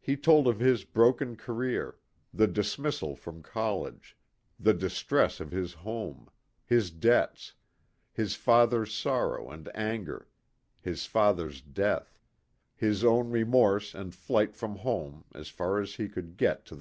[0.00, 1.98] He told of his broken career
[2.32, 4.16] the dismissal from college
[4.58, 6.30] the distress of his home
[6.64, 7.52] his debts
[8.10, 10.28] his father's sorrow and anger
[10.80, 12.18] his father's death
[12.74, 16.68] his own remorse and flight from home as far as he could get to 12
[16.68, 16.78] THE" DECK HAND.